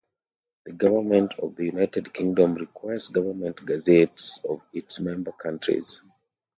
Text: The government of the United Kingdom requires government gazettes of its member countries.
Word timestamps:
The 0.65 0.71
government 0.71 1.33
of 1.37 1.55
the 1.55 1.65
United 1.65 2.11
Kingdom 2.11 2.55
requires 2.55 3.09
government 3.09 3.57
gazettes 3.63 4.43
of 4.49 4.59
its 4.73 4.99
member 4.99 5.31
countries. 5.31 6.01